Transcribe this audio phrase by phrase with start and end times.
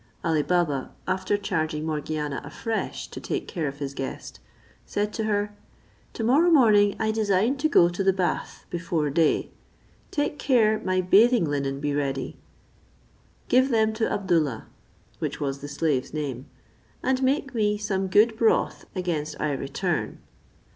[0.23, 4.39] Ali Baba, after charging Morgiana afresh to take care of his guest,
[4.83, 5.55] said to her,
[6.13, 9.51] "To morrow morning I design to go to the bath before day;
[10.09, 12.35] take care my bathing linen be ready,
[13.47, 14.63] give them to Abdoollah,"
[15.19, 16.47] which was the slave's name,
[17.03, 20.17] "and make me some good broth against I return."